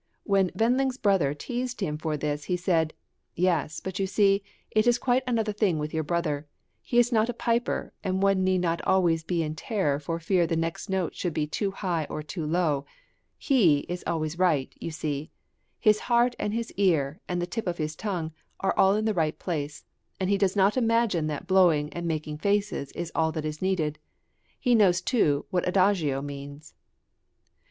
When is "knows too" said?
24.73-25.45